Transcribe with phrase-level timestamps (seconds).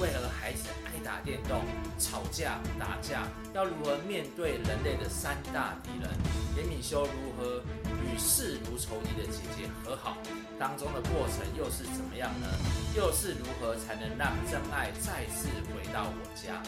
[0.00, 1.64] 为了孩子爱打电动、
[1.98, 3.26] 吵架、打架？
[3.52, 6.08] 要如何面对人类的三大敌人？
[6.56, 7.60] 严敏修如何
[8.04, 10.16] 与视如仇敌的姐姐和好？
[10.60, 12.46] 当中的过程又是怎么样呢？
[12.96, 16.62] 又是如何才能让真爱再次回到我家？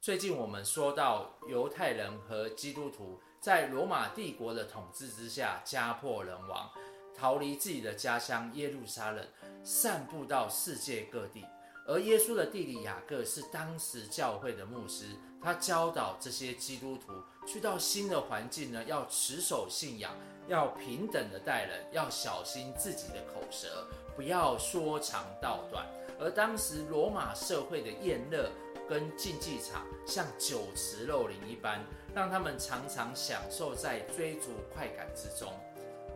[0.00, 6.68] 最近我们说到犹太人和基督徒在罗马帝国的统治之下家破人亡，
[7.16, 9.24] 逃离自己的家乡耶路撒冷，
[9.62, 11.44] 散布到世界各地。
[11.86, 17.12] 而耶稣的弟弟雅各是当时教会的牧师，他教导这些基督徒
[17.46, 20.10] 去到新的环境呢，要持守信仰，
[20.48, 25.86] 要平等的待人，要小心自己的口舌，不要说长道短。
[26.18, 28.50] 而当时罗马社会的炎热。
[28.88, 31.84] 跟竞技场像酒池肉林一般，
[32.16, 35.52] 让他们常常享受在追逐快感之中，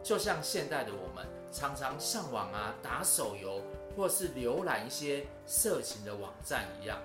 [0.00, 3.60] 就像现代的我们常常上网啊、打手游，
[3.96, 6.98] 或是浏览一些色情的网站一样。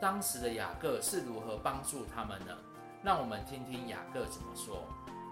[0.00, 2.56] 当时的雅各是如何帮助他们呢？
[3.02, 4.82] 让我们听听雅各怎么说：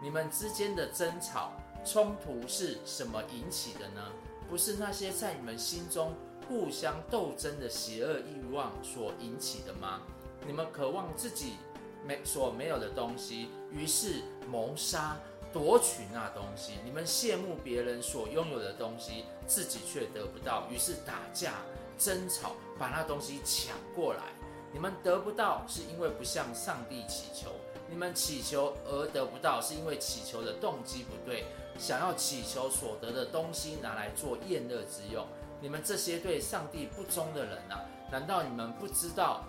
[0.02, 1.52] 你们之间的争吵、
[1.86, 4.12] 冲突是什么引起的呢？
[4.46, 6.12] 不是那些在你们心中。
[6.48, 10.00] 互相斗争的邪恶欲望所引起的吗？
[10.46, 11.54] 你们渴望自己
[12.06, 15.16] 没所没有的东西，于是谋杀
[15.52, 21.54] 夺取那东西；你们羡慕别人所拥有的东西，自己却得不到，于是打架
[21.98, 24.22] 争吵，把那东西抢过来。
[24.72, 27.48] 你们得不到，是因为不向上帝祈求；
[27.88, 31.46] 你们祈求而得不到，是因为祈求的动机不对，
[31.78, 35.26] 想要祈求所得的东西拿来做宴乐之用。
[35.60, 37.80] 你们这些对上帝不忠的人啊，
[38.12, 39.42] 难道你们不知道，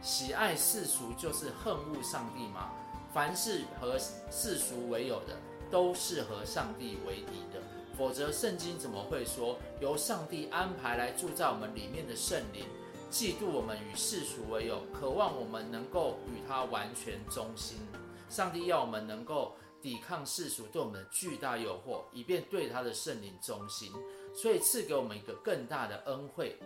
[0.00, 2.70] 喜爱世俗就是恨恶上帝吗？
[3.12, 5.36] 凡是和世俗为友的，
[5.70, 7.60] 都是和上帝为敌的。
[7.96, 12.64] 否则，圣经怎么会说由上帝安排来住在我们里面的圣灵，
[13.10, 17.78] 嫉妒我们与世俗为友，渴望我们能够与他完全忠心？
[18.28, 23.90] 上帝要我们能够抵抗世俗对我们的巨大诱惑，以便对他的圣灵忠心。
[24.32, 26.56] 所以赐给我们一个更大的恩惠，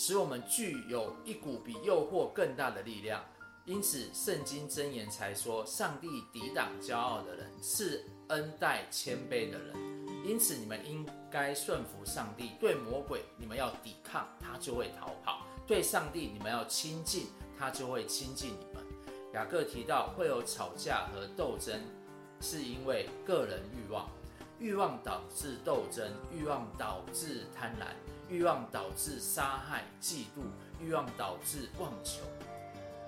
[0.00, 3.20] 使我们具有一股比诱惑更大的力量。
[3.64, 9.74] 因此，圣经箴言才说：上帝抵挡骄傲的人，赐恩待谦卑的人。
[10.24, 12.52] 因此，你们应该顺服上帝。
[12.60, 17.26] 对魔鬼，你们要抵抗，他就会逃跑；对上帝，你们要亲近，
[17.58, 18.84] 他就会亲近你们。
[19.34, 21.82] 雅各提到会有吵架和斗争，
[22.40, 24.08] 是因为个人欲望。
[24.60, 27.86] 欲望导致斗争，欲望导致贪婪，
[28.28, 30.42] 欲望导致杀害、嫉妒，
[30.80, 32.20] 欲望导致妄求。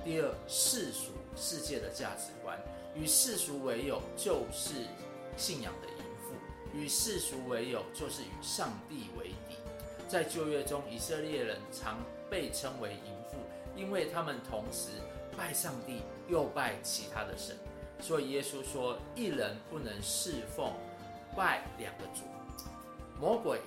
[0.04, 2.58] 第二，世俗世界的价值观，
[2.94, 4.86] 与世俗为友就是
[5.36, 6.34] 信仰的淫妇；
[6.72, 9.56] 与世俗为友就是与上帝为敌。
[10.08, 11.98] 在旧约中，以色列人常
[12.30, 13.36] 被称为淫妇，
[13.76, 14.88] 因为他们同时
[15.36, 17.56] 拜上帝又拜其他的神。
[18.00, 20.72] 所以耶稣说，一人不能侍奉。
[21.36, 22.22] 拜两个主，
[23.20, 23.60] 魔鬼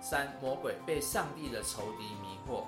[0.00, 2.64] 三，魔鬼被上帝的仇敌迷惑，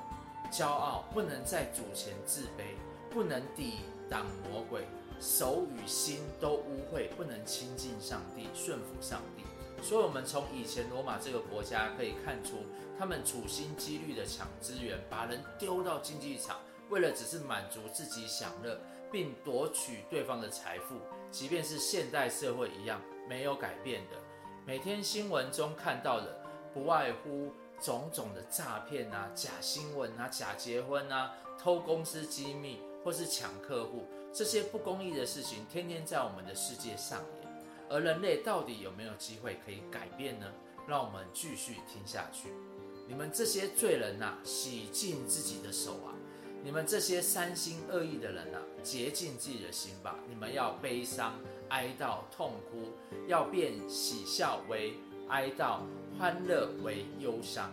[0.50, 2.74] 骄傲不能在主前自卑，
[3.10, 4.86] 不能抵挡魔鬼，
[5.18, 9.44] 手与心都污秽，不能亲近上帝，顺服上帝。
[9.82, 12.58] 所以，我们从以前罗马这个国家可以看出，
[12.98, 18.78] 他们处心积虑的抢资源，把人丢到竞技场，为了只是满足自己享乐，
[19.10, 20.96] 并夺取对方的财富。
[21.32, 24.16] 即便是现代社会一样，没有改变的。
[24.64, 26.41] 每天新闻中看到的，
[26.72, 37.52] 不外乎种种的诈骗啊、假新闻啊、假结婚啊、偷公司机密或是抢客户，这些不公义的事情天天在我们的世界上演。
[37.88, 40.46] 而人类到底有没有机会可以改变呢？
[40.88, 42.48] 让我们继续听下去。
[43.06, 46.14] 你们这些罪人呐、洗净自己的手啊！
[46.64, 50.16] 你们这些三心二意的人呐、啊，洁净自己的心吧！
[50.28, 51.34] 你们要悲伤。
[51.68, 52.92] 哀悼、痛哭，
[53.26, 54.94] 要变喜笑为
[55.32, 55.80] 哀悼，
[56.18, 57.72] 欢乐为忧伤。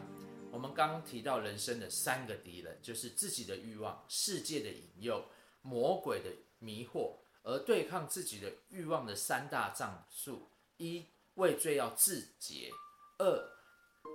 [0.50, 5.26] 我们刚刚提到人生的三个敌人，就是自己的欲望、世界的引诱、
[5.62, 6.30] 魔鬼的
[6.60, 7.18] 迷惑。
[7.44, 10.48] 而对抗自己的欲望的三大战术：
[10.78, 12.72] 一、畏罪要自洁；
[13.18, 13.50] 二、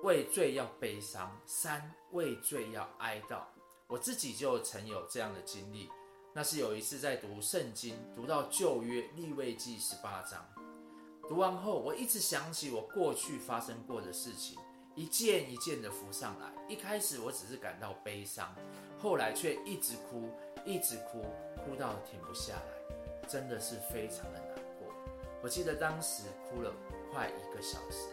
[0.03, 3.43] 畏罪要悲伤；三、畏罪要哀悼。
[3.89, 5.91] 我自己就曾有这样的经历。
[6.33, 10.43] 那是有一次在读圣经，读到旧约立位记十八章，
[11.27, 14.59] 读完后，我一直想起我过去发生过的事情，
[14.95, 16.53] 一件一件的浮上来。
[16.69, 18.55] 一开始我只是感到悲伤，
[18.99, 20.29] 后来却一直哭，
[20.67, 21.23] 一直哭，
[21.65, 24.93] 哭到停不下来，真的是非常的难过。
[25.43, 26.71] 我记得当时哭了
[27.11, 28.09] 快一个小时。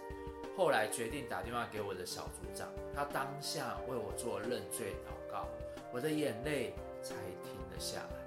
[0.55, 5.47] 后来决定打电话给我的小组长，他当下为我做认罪祷告，
[5.93, 8.21] 我的眼泪才停了下来。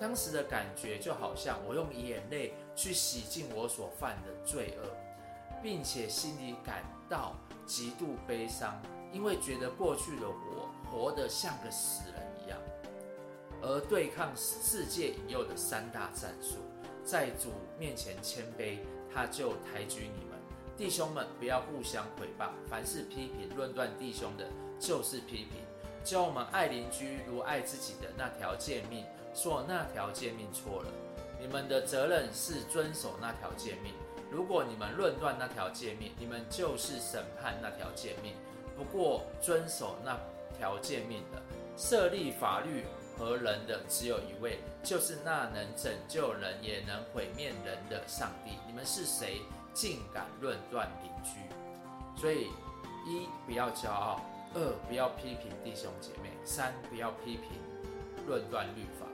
[0.00, 4.88] 当时的感觉就好像我用眼泪去洗净我所犯的罪恶，
[5.60, 7.34] 并且心里感到
[7.66, 8.80] 极度悲伤，
[9.12, 12.56] 因为觉得过去的我活得像个死人一样。
[13.60, 16.58] 而对抗世界引诱的三大战术，
[17.04, 18.78] 在主面前谦卑，
[19.12, 20.38] 他就抬举你们。
[20.76, 24.46] 弟兄们，不要互相毁谤，凡是批评论断弟兄的，
[24.78, 25.58] 就是批评。
[26.04, 29.04] 教我们爱邻居如爱自己的那条诫命，
[29.34, 30.90] 说那条诫命错了，
[31.40, 33.92] 你们的责任是遵守那条诫命。
[34.30, 38.34] 如果你们论断那条诫命，你们就是审判那条诫命。
[38.76, 40.18] 不过遵守那
[40.56, 41.42] 条诫命的，
[41.76, 42.84] 设立法律
[43.16, 48.52] 和人的只有一位，就是那能拯救人也能毁灭人的上帝。
[48.66, 49.40] 你们是谁？
[49.74, 51.38] 竟敢论断邻居，
[52.20, 52.48] 所以
[53.06, 54.20] 一不要骄傲，
[54.54, 57.52] 二不要批评弟兄姐妹，三不要批评
[58.26, 59.06] 论断律法。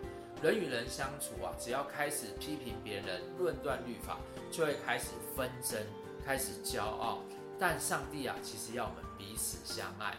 [0.44, 4.18] 人与人相处啊，只要开始批评别人、论断律法，
[4.50, 5.82] 就会开始纷争，
[6.22, 7.22] 开始骄傲。
[7.58, 10.14] 但上帝啊，其实要我们彼此相爱。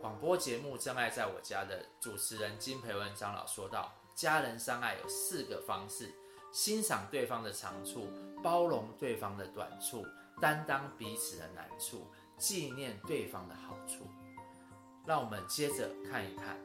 [0.00, 6.12] 广播节目《真爱在我家》的主持人金培文长老说道：家人相爱有四个方式。
[6.50, 8.08] 欣赏对方的长处，
[8.42, 10.04] 包容对方的短处，
[10.40, 12.04] 担当彼此的难处，
[12.36, 14.08] 纪念对方的好处。
[15.06, 16.58] 让我们接着看一看。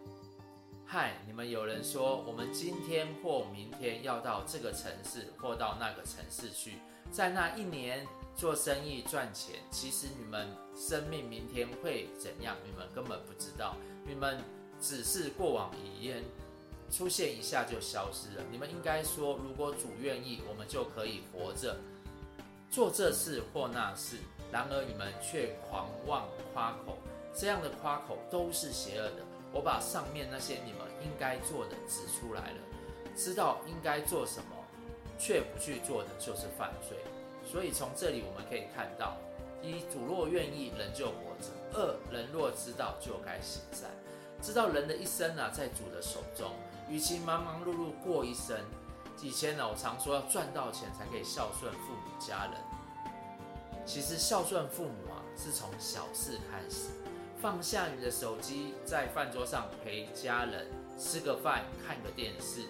[0.93, 6.73] 嗨，你们有人说我们今天或明天要到这个城市或到那个城市去，
[7.09, 8.05] 在那一年
[8.35, 9.55] 做生意赚钱。
[9.71, 13.75] 其实你们生命明天会怎样，你们根本不知道。
[14.05, 14.39] 你们
[14.79, 16.23] 只是过往云烟。
[16.91, 18.43] 出现一下就消失了。
[18.51, 21.75] 你们应该说，如果主愿意，我们就可以活着
[22.69, 24.17] 做这事或那事。
[24.51, 26.99] 然而你们却狂妄夸口，
[27.35, 29.32] 这样的夸口都是邪恶的。
[29.53, 32.57] 我把上面那些你们应该做的指出来了，
[33.15, 34.55] 知道应该做什么，
[35.17, 36.97] 却不去做的就是犯罪。
[37.45, 39.15] 所以从这里我们可以看到：
[39.61, 43.89] 一，主若愿意，人就活着；二，人若知道，就该行善。
[44.41, 46.51] 知道人的一生啊，在主的手中。
[46.89, 48.59] 与其忙忙碌碌过一生，
[49.21, 52.53] 以前呢，我常说要赚到钱才可以孝顺父母家人。
[53.85, 56.89] 其实孝顺父母啊，是从小事开始，
[57.43, 60.65] 放下你的手机，在饭桌上陪家人
[60.97, 62.61] 吃个饭，看个电视，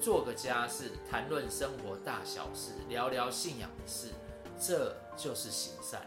[0.00, 4.08] 做个家事，谈论生活大小事，聊聊信仰的事，
[4.58, 6.00] 这就是行善。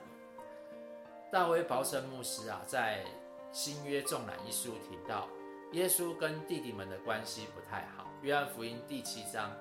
[1.31, 3.05] 大卫鲍森牧师啊，在
[3.51, 5.27] 新约纵览一书提到。
[5.73, 8.07] 耶稣跟弟弟们的关系不太好。
[8.23, 9.55] 约翰福音第七章，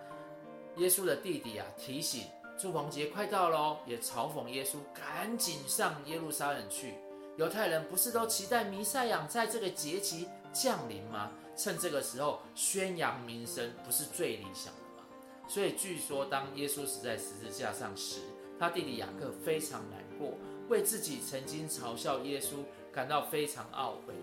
[0.76, 2.24] 耶稣的弟弟啊提醒，
[2.58, 6.94] 住棚节快到喽，也嘲讽耶稣赶紧上耶路撒冷去。
[7.38, 11.30] 犹太人不是都期待弥赛亚在这个节期降临吗？
[11.56, 15.04] 趁这个时候宣扬名声，不是最理想的吗？
[15.48, 18.22] 所以据说，当耶稣死在十字架上时，
[18.58, 20.34] 他弟弟雅各非常难过，
[20.68, 22.56] 为自己曾经嘲笑耶稣
[22.92, 24.14] 感到非常懊悔。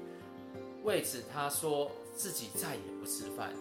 [0.83, 3.53] 为此，他说自己再也不吃饭。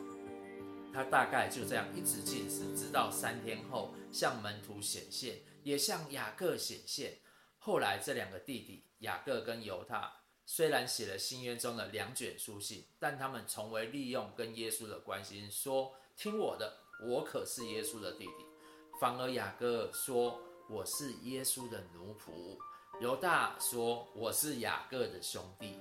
[0.92, 7.12] 他大概就这样一直进食，直到三天后向门徒显现，也向雅各显现。
[7.66, 10.12] 后来，这两个弟弟雅各跟犹大
[10.44, 16.70] 虽然写了新约中的两卷书信，但他们从未利用跟耶稣的关系说：“听我的，
[17.08, 18.44] 我可是耶稣的弟弟。”
[19.00, 22.58] 反而雅各说：“我是耶稣的奴仆。”
[23.00, 25.80] 犹大说：“我是雅各的兄弟。”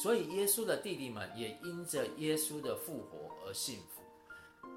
[0.00, 4.68] 所以，耶稣的弟弟们也因着耶稣的复活而幸福。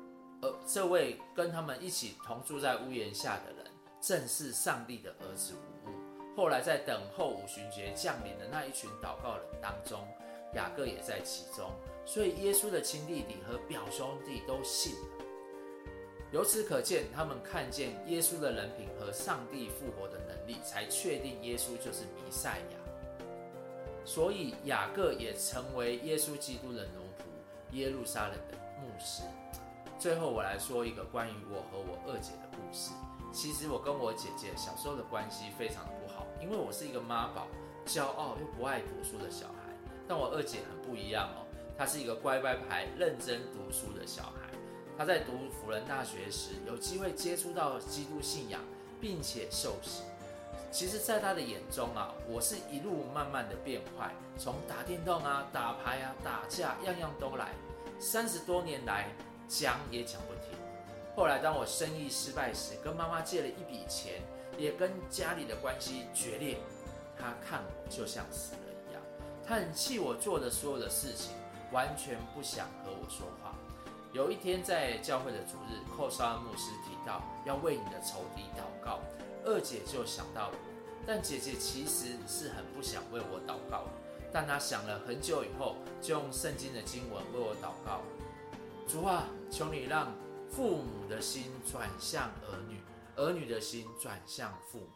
[0.41, 3.71] 而这位跟他们一起同住在屋檐下的人，
[4.01, 5.76] 正是上帝的儿子无。
[6.37, 10.07] 后来，在等候五旬节降临的那一群祷告人当中，
[10.53, 11.71] 雅各也在其中。
[12.05, 15.25] 所以，耶稣的亲弟弟和表兄弟都信了。
[16.31, 22.77] 由此可见，他们看见耶稣的人品和上帝复活的能力，才确定耶稣就是弥赛亚。
[24.05, 29.23] 所以雅各也成为耶稣基督的奴仆，耶路撒冷的牧师。
[29.97, 32.91] 最后我来说一个关于我和我二姐的故事。
[33.33, 37.47] 其实我跟我姐姐小时候的关系非常的不好，因为我是一个妈宝、
[37.85, 39.53] 骄傲又不爱读书的小孩。
[40.07, 41.43] 但我二姐很不一样哦，
[41.77, 44.49] 她是一个乖乖牌、认真读书的小孩。
[44.97, 48.61] 她在读辅仁大学时，有机会接触到基督信仰，
[49.01, 50.03] 并且受洗。
[50.71, 57.49] 其实，在她的眼中啊，我是一路慢慢的变坏，从打电动啊、打牌啊、打架，样样都来。
[57.99, 59.09] 三十多年来，
[59.47, 60.57] 讲也讲不停。
[61.15, 64.21] 后来当我生意失败时，跟妈妈借了一笔钱，
[64.57, 66.57] 也跟家里的关系决裂。
[67.17, 68.59] 他看我就像死了
[68.89, 69.01] 一样，
[69.45, 71.31] 他很气我做的所有的事情，
[71.71, 73.55] 完全不想和我说话。
[74.13, 78.99] 有一天在教会的主日，寇沙恩牧师提到要为你的仇敌祷告，
[79.45, 80.53] 二姐就想到我，
[81.05, 83.83] 但姐姐其实是很不想为我祷告。
[84.31, 88.01] 但她想了很久以后，就用圣经的经文为我祷告：
[88.87, 90.13] 主啊，求你让
[90.49, 92.79] 父母的心转向儿女，
[93.17, 94.89] 儿女的心转向父母。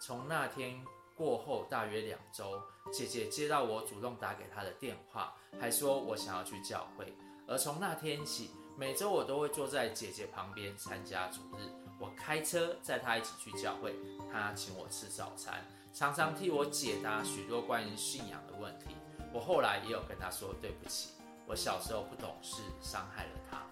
[0.00, 0.82] 从那天
[1.14, 2.58] 过后大约两周，
[2.90, 7.14] 姐姐接到我主动打给她的电话，还说我想要去教会。
[7.46, 11.68] 而从那天起，每周我都会坐在姐姐旁边参加主日。
[11.98, 13.94] 我开车载她一起去教会，
[14.32, 18.96] 她请我吃早餐，常常替我解答许多关于信仰的问题。
[19.34, 21.10] 我后来也有跟她说对不起，
[21.46, 23.66] 我小时候不懂事，伤害了她。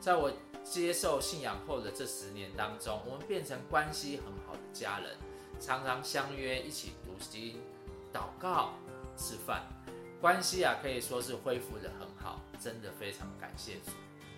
[0.00, 0.30] 在我
[0.64, 5.16] 接受信仰后的这十年当中，我们变成关系很好的家人，
[5.60, 7.60] 常常相约一起读经、
[8.12, 8.74] 祷告、
[9.16, 9.62] 吃饭，
[10.20, 13.90] 关系啊可以说是恢复得很好，真的非常感谢主。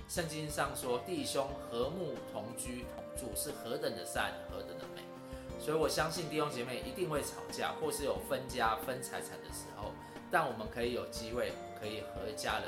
[0.08, 5.02] 圣经上说，弟兄和睦同居同住是何等的善，何等的美。
[5.60, 9.92] 所以我相信弟兄姐妹一定会吵架，或是有分家分财产的时候，
[10.30, 12.64] 但我们可以有机会可以和家人。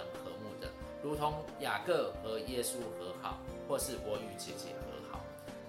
[1.03, 5.21] 如同雅各和耶稣和好，或是我与姐姐和好，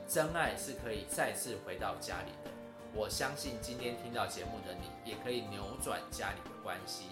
[0.08, 2.52] 真爱是可以再次回到家里的。
[2.96, 7.06] 我相信今天听到节目的你，也可以扭转家里的关系。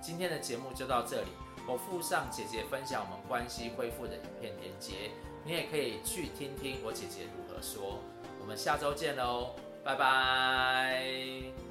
[0.00, 1.28] 今天的节目就到这里，
[1.68, 5.12] 我附上姐姐分享我们关系恢复的影片连接，
[5.44, 7.98] 你也可以去听听我姐姐如何说。
[8.40, 9.54] 我们下周见喽，
[9.84, 11.67] 拜拜。